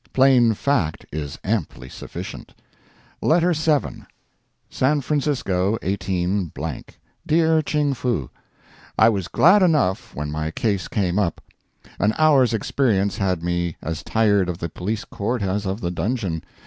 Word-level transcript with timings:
Plain 0.13 0.55
fact 0.55 1.05
is 1.11 1.37
amply 1.43 1.87
sufficient. 1.87 2.55
LETTER 3.21 3.53
VII. 3.53 4.03
SAN 4.67 5.01
FRANCISCO, 5.01 5.77
18—. 5.79 6.51
DEAR 7.27 7.61
CHING 7.61 7.93
FOO: 7.93 8.31
I 8.97 9.09
was 9.09 9.27
glad 9.27 9.61
enough 9.61 10.15
when 10.15 10.31
my 10.31 10.49
case 10.49 10.87
came 10.87 11.19
up. 11.19 11.39
An 11.99 12.15
hour's 12.17 12.51
experience 12.51 13.17
had 13.17 13.43
made 13.43 13.45
me 13.45 13.75
as 13.79 14.01
tired 14.01 14.49
of 14.49 14.57
the 14.57 14.69
police 14.69 15.05
court 15.05 15.43
as 15.43 15.67
of 15.67 15.81
the 15.81 15.91
dungeon. 15.91 16.43